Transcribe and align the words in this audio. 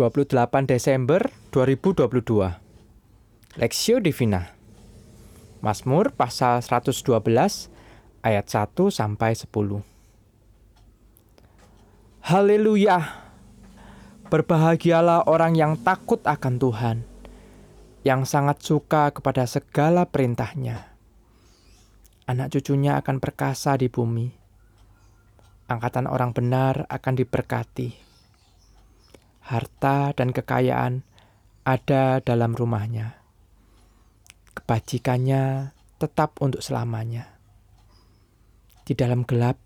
28 0.00 0.64
Desember 0.64 1.28
2022 1.52 3.60
Lexio 3.60 4.00
Divina. 4.00 4.48
Mazmur 5.60 6.16
pasal 6.16 6.64
112 6.64 7.20
ayat 8.24 8.46
1 8.48 8.80
sampai 8.88 9.36
10 9.36 9.84
Haleluya. 12.24 13.28
Berbahagialah 14.32 15.28
orang 15.28 15.52
yang 15.52 15.76
takut 15.76 16.24
akan 16.24 16.56
Tuhan 16.56 17.04
yang 18.00 18.24
sangat 18.24 18.64
suka 18.64 19.12
kepada 19.12 19.44
segala 19.44 20.08
perintahnya. 20.08 20.96
Anak 22.24 22.56
cucunya 22.56 22.96
akan 22.96 23.20
perkasa 23.20 23.76
di 23.76 23.92
bumi. 23.92 24.32
Angkatan 25.68 26.08
orang 26.08 26.32
benar 26.32 26.88
akan 26.88 27.20
diberkati 27.20 28.09
harta 29.50 30.14
dan 30.14 30.30
kekayaan 30.30 31.02
ada 31.66 32.22
dalam 32.22 32.54
rumahnya. 32.54 33.18
Kebajikannya 34.54 35.74
tetap 35.98 36.38
untuk 36.38 36.62
selamanya. 36.62 37.34
Di 38.86 38.94
dalam 38.94 39.26
gelap, 39.26 39.58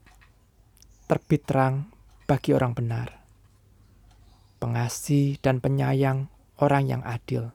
terbit 1.05 1.45
terang 1.45 1.93
bagi 2.25 2.57
orang 2.57 2.73
benar. 2.73 3.09
Pengasih 4.57 5.37
dan 5.45 5.61
penyayang 5.61 6.33
orang 6.65 6.89
yang 6.89 7.03
adil. 7.05 7.53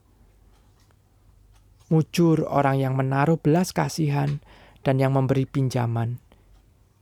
Mujur 1.89 2.45
orang 2.45 2.77
yang 2.77 2.93
menaruh 2.93 3.41
belas 3.41 3.73
kasihan 3.73 4.45
dan 4.85 5.01
yang 5.01 5.17
memberi 5.17 5.49
pinjaman, 5.49 6.21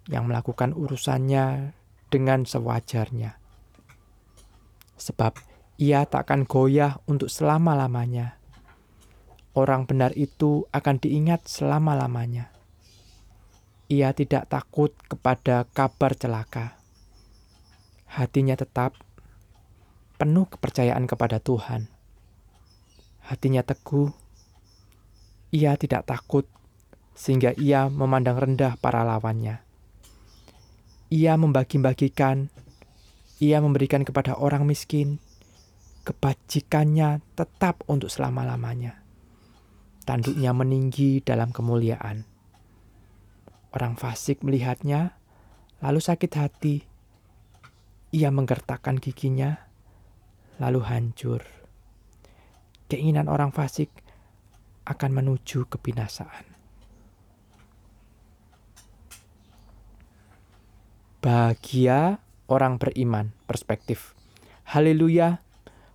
yang 0.08 0.32
melakukan 0.32 0.72
urusannya 0.72 1.76
dengan 2.08 2.48
sewajarnya 2.48 3.47
sebab 4.98 5.38
ia 5.78 6.04
takkan 6.10 6.44
goyah 6.50 6.98
untuk 7.06 7.30
selama-lamanya. 7.30 8.42
Orang 9.54 9.86
benar 9.86 10.14
itu 10.14 10.66
akan 10.74 11.02
diingat 11.02 11.46
selama-lamanya. 11.50 12.54
Ia 13.90 14.12
tidak 14.12 14.50
takut 14.50 14.92
kepada 15.06 15.70
kabar 15.72 16.14
celaka. 16.18 16.78
Hatinya 18.10 18.58
tetap 18.58 18.98
penuh 20.18 20.50
kepercayaan 20.50 21.06
kepada 21.06 21.38
Tuhan. 21.38 21.90
Hatinya 23.22 23.62
teguh. 23.62 24.10
Ia 25.54 25.78
tidak 25.80 26.10
takut 26.10 26.46
sehingga 27.18 27.54
ia 27.58 27.90
memandang 27.90 28.38
rendah 28.38 28.78
para 28.78 29.02
lawannya. 29.02 29.62
Ia 31.10 31.34
membagi-bagikan 31.40 32.52
ia 33.38 33.62
memberikan 33.62 34.02
kepada 34.02 34.34
orang 34.34 34.66
miskin, 34.66 35.22
kebajikannya 36.02 37.22
tetap 37.38 37.86
untuk 37.86 38.10
selama-lamanya. 38.10 39.06
Tanduknya 40.08 40.56
meninggi 40.58 41.22
dalam 41.22 41.54
kemuliaan. 41.54 42.26
Orang 43.76 43.94
fasik 43.94 44.42
melihatnya, 44.42 45.20
lalu 45.86 46.00
sakit 46.02 46.32
hati. 46.34 46.76
Ia 48.16 48.34
menggertakkan 48.34 48.98
giginya, 48.98 49.54
lalu 50.58 50.82
hancur. 50.82 51.46
Keinginan 52.90 53.30
orang 53.30 53.54
fasik 53.54 53.92
akan 54.88 55.12
menuju 55.14 55.68
kebinasaan. 55.68 56.58
Bahagia 61.20 62.24
orang 62.48 62.82
beriman 62.82 63.32
perspektif. 63.46 64.16
Haleluya, 64.68 65.40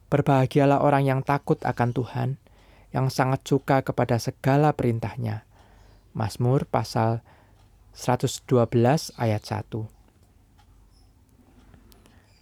berbahagialah 0.08 0.81
orang 0.81 1.05
yang 1.08 1.20
takut 1.25 1.61
akan 1.64 1.92
Tuhan, 1.92 2.28
yang 2.92 3.08
sangat 3.08 3.45
suka 3.45 3.84
kepada 3.84 4.20
segala 4.20 4.77
perintahnya. 4.77 5.45
Mazmur 6.12 6.69
pasal 6.69 7.24
112 7.96 8.45
ayat 9.17 9.42
1. 9.45 9.89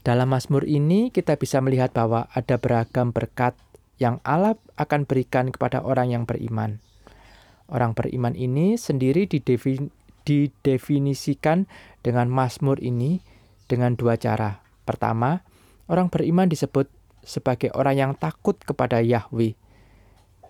Dalam 0.01 0.33
Mazmur 0.33 0.65
ini 0.67 1.15
kita 1.15 1.39
bisa 1.39 1.63
melihat 1.63 1.95
bahwa 1.95 2.27
ada 2.35 2.59
beragam 2.59 3.15
berkat 3.15 3.55
yang 4.01 4.19
Allah 4.25 4.57
akan 4.81 5.05
berikan 5.05 5.53
kepada 5.53 5.85
orang 5.85 6.09
yang 6.11 6.25
beriman. 6.25 6.81
Orang 7.71 7.95
beriman 7.95 8.35
ini 8.35 8.75
sendiri 8.75 9.31
didefinisikan 9.31 11.71
dengan 12.03 12.27
Mazmur 12.33 12.83
ini 12.83 13.23
dengan 13.71 13.95
dua 13.95 14.19
cara. 14.19 14.59
Pertama, 14.83 15.47
orang 15.87 16.11
beriman 16.11 16.51
disebut 16.51 16.91
sebagai 17.23 17.71
orang 17.79 17.95
yang 17.95 18.13
takut 18.19 18.59
kepada 18.59 18.99
Yahweh 18.99 19.55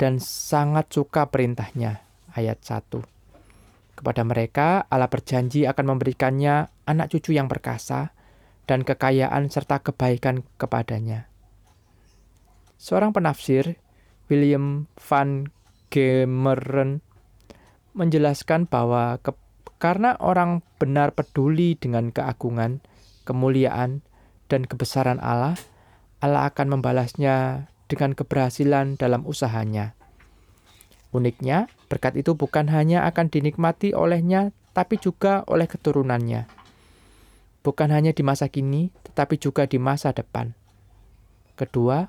dan 0.01 0.17
sangat 0.17 0.89
suka 0.89 1.29
perintahnya. 1.29 2.01
Ayat 2.33 2.65
1. 2.65 3.05
Kepada 4.01 4.25
mereka, 4.25 4.89
Allah 4.89 5.13
berjanji 5.13 5.69
akan 5.69 5.93
memberikannya 5.93 6.73
anak 6.89 7.13
cucu 7.13 7.37
yang 7.37 7.53
perkasa 7.53 8.17
dan 8.65 8.81
kekayaan 8.81 9.53
serta 9.53 9.85
kebaikan 9.85 10.47
kepadanya. 10.57 11.29
Seorang 12.81 13.13
penafsir, 13.13 13.77
William 14.33 14.89
van 14.97 15.53
Gemeren, 15.93 17.05
menjelaskan 17.93 18.71
bahwa 18.71 19.21
ke, 19.21 19.37
karena 19.77 20.17
orang 20.17 20.65
benar 20.81 21.13
peduli 21.13 21.77
dengan 21.77 22.09
keagungan, 22.09 22.81
kemuliaan, 23.25 24.05
dan 24.51 24.67
kebesaran 24.67 25.23
Allah, 25.23 25.55
Allah 26.21 26.51
akan 26.51 26.79
membalasnya 26.79 27.69
dengan 27.87 28.13
keberhasilan 28.13 28.99
dalam 28.99 29.25
usahanya. 29.25 29.95
Uniknya, 31.11 31.67
berkat 31.91 32.15
itu 32.19 32.39
bukan 32.39 32.71
hanya 32.71 33.03
akan 33.11 33.31
dinikmati 33.31 33.97
olehnya, 33.97 34.55
tapi 34.71 34.99
juga 34.99 35.43
oleh 35.51 35.67
keturunannya. 35.67 36.47
Bukan 37.67 37.89
hanya 37.91 38.15
di 38.15 38.23
masa 38.23 38.47
kini, 38.47 38.95
tetapi 39.05 39.37
juga 39.37 39.67
di 39.67 39.77
masa 39.83 40.15
depan. 40.15 40.55
Kedua, 41.59 42.09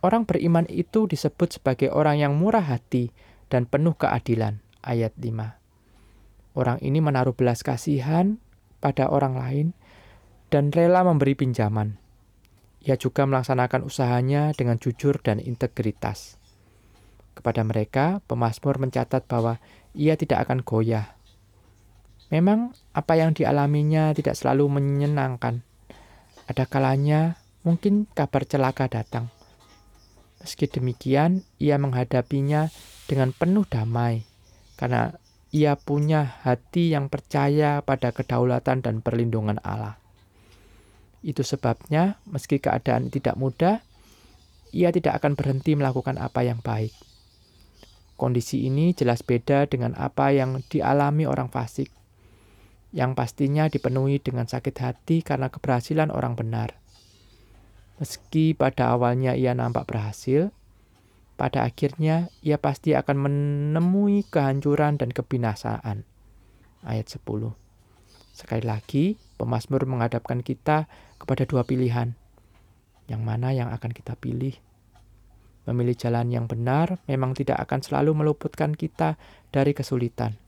orang 0.00 0.24
beriman 0.24 0.64
itu 0.70 1.10
disebut 1.10 1.58
sebagai 1.58 1.90
orang 1.90 2.22
yang 2.22 2.32
murah 2.38 2.62
hati 2.62 3.10
dan 3.50 3.66
penuh 3.66 3.98
keadilan. 3.98 4.62
Ayat 4.80 5.12
5. 5.18 5.58
Orang 6.54 6.78
ini 6.80 7.02
menaruh 7.02 7.34
belas 7.34 7.66
kasihan 7.66 8.38
pada 8.78 9.10
orang 9.10 9.34
lain 9.36 9.66
dan 10.48 10.72
rela 10.72 11.04
memberi 11.04 11.36
pinjaman. 11.36 12.00
Ia 12.84 12.96
juga 12.96 13.28
melaksanakan 13.28 13.84
usahanya 13.84 14.56
dengan 14.56 14.80
jujur 14.80 15.20
dan 15.20 15.40
integritas. 15.42 16.40
Kepada 17.36 17.62
mereka, 17.62 18.24
pemazmur 18.26 18.82
mencatat 18.82 19.28
bahwa 19.28 19.62
ia 19.94 20.16
tidak 20.18 20.48
akan 20.48 20.64
goyah. 20.64 21.14
Memang 22.28 22.76
apa 22.92 23.16
yang 23.16 23.32
dialaminya 23.32 24.12
tidak 24.12 24.36
selalu 24.36 24.80
menyenangkan. 24.80 25.64
Ada 26.48 26.64
kalanya 26.68 27.40
mungkin 27.64 28.08
kabar 28.10 28.44
celaka 28.48 28.88
datang. 28.88 29.32
Meski 30.40 30.70
demikian, 30.70 31.44
ia 31.58 31.76
menghadapinya 31.76 32.70
dengan 33.10 33.34
penuh 33.34 33.66
damai 33.66 34.22
karena 34.78 35.18
ia 35.50 35.74
punya 35.74 36.38
hati 36.44 36.92
yang 36.94 37.10
percaya 37.10 37.82
pada 37.82 38.14
kedaulatan 38.14 38.84
dan 38.84 39.00
perlindungan 39.02 39.58
Allah. 39.64 39.96
Itu 41.22 41.42
sebabnya, 41.42 42.22
meski 42.30 42.62
keadaan 42.62 43.10
tidak 43.10 43.34
mudah, 43.34 43.82
ia 44.70 44.92
tidak 44.92 45.18
akan 45.22 45.34
berhenti 45.34 45.74
melakukan 45.74 46.20
apa 46.20 46.44
yang 46.44 46.62
baik. 46.62 46.94
Kondisi 48.18 48.66
ini 48.66 48.94
jelas 48.94 49.22
beda 49.22 49.70
dengan 49.70 49.94
apa 49.94 50.34
yang 50.34 50.62
dialami 50.66 51.24
orang 51.26 51.50
fasik, 51.50 51.90
yang 52.90 53.14
pastinya 53.14 53.70
dipenuhi 53.70 54.18
dengan 54.18 54.50
sakit 54.50 54.74
hati 54.78 55.22
karena 55.22 55.50
keberhasilan 55.50 56.10
orang 56.10 56.34
benar. 56.34 56.74
Meski 57.98 58.54
pada 58.54 58.94
awalnya 58.94 59.34
ia 59.34 59.54
nampak 59.54 59.86
berhasil, 59.90 60.50
pada 61.38 61.62
akhirnya 61.62 62.30
ia 62.42 62.58
pasti 62.58 62.98
akan 62.98 63.16
menemui 63.18 64.26
kehancuran 64.26 64.98
dan 64.98 65.14
kebinasaan. 65.14 66.02
Ayat 66.82 67.06
10. 67.10 67.67
Sekali 68.38 68.62
lagi, 68.62 69.18
pemazmur 69.34 69.82
menghadapkan 69.82 70.46
kita 70.46 70.86
kepada 71.18 71.42
dua 71.42 71.66
pilihan. 71.66 72.14
Yang 73.10 73.22
mana 73.26 73.50
yang 73.50 73.74
akan 73.74 73.90
kita 73.90 74.14
pilih? 74.14 74.54
Memilih 75.66 75.98
jalan 75.98 76.30
yang 76.30 76.46
benar 76.46 77.02
memang 77.10 77.34
tidak 77.34 77.58
akan 77.66 77.82
selalu 77.82 78.14
meluputkan 78.14 78.78
kita 78.78 79.18
dari 79.50 79.74
kesulitan. 79.74 80.38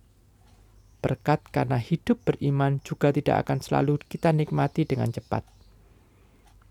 Berkat 1.02 1.42
karena 1.50 1.82
hidup 1.82 2.22
beriman 2.22 2.78
juga 2.86 3.10
tidak 3.10 3.42
akan 3.42 3.58
selalu 3.58 3.98
kita 4.06 4.30
nikmati 4.30 4.86
dengan 4.86 5.10
cepat. 5.10 5.42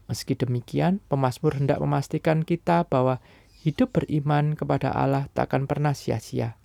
Meski 0.08 0.40
demikian, 0.40 1.04
pemazmur 1.12 1.60
hendak 1.60 1.84
memastikan 1.84 2.48
kita 2.48 2.88
bahwa 2.88 3.20
hidup 3.60 3.92
beriman 3.92 4.56
kepada 4.56 4.96
Allah 4.96 5.28
tak 5.36 5.52
akan 5.52 5.68
pernah 5.68 5.92
sia-sia. 5.92 6.56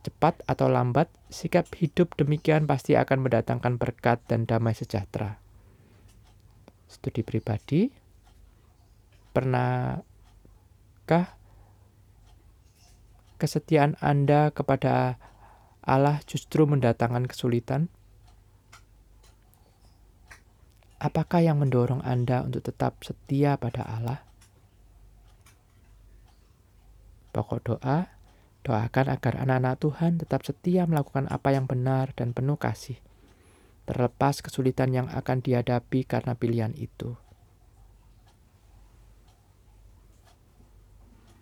Cepat 0.00 0.40
atau 0.48 0.72
lambat, 0.72 1.12
sikap 1.28 1.68
hidup 1.76 2.16
demikian 2.16 2.64
pasti 2.64 2.96
akan 2.96 3.26
mendatangkan 3.26 3.76
berkat 3.76 4.24
dan 4.24 4.48
damai 4.48 4.72
sejahtera. 4.72 5.36
Studi 6.88 7.20
pribadi, 7.20 7.92
Pernahkah 9.30 10.02
kesetiaan 13.38 13.94
Anda 14.02 14.50
kepada 14.50 15.22
Allah 15.86 16.18
justru 16.26 16.66
mendatangkan 16.66 17.30
kesulitan? 17.30 17.86
Apakah 20.98 21.46
yang 21.46 21.62
mendorong 21.62 22.02
Anda 22.02 22.42
untuk 22.42 22.66
tetap 22.66 22.98
setia 23.06 23.54
pada 23.54 23.86
Allah? 23.86 24.26
Pokok 27.30 27.60
doa, 27.62 28.10
doakan 28.60 29.06
agar 29.08 29.40
anak-anak 29.40 29.80
Tuhan 29.80 30.12
tetap 30.20 30.44
setia 30.44 30.84
melakukan 30.84 31.26
apa 31.32 31.56
yang 31.56 31.64
benar 31.64 32.12
dan 32.12 32.36
penuh 32.36 32.60
kasih, 32.60 33.00
terlepas 33.88 34.44
kesulitan 34.44 34.92
yang 34.92 35.08
akan 35.08 35.40
dihadapi 35.40 36.04
karena 36.04 36.36
pilihan 36.36 36.76
itu. 36.76 37.16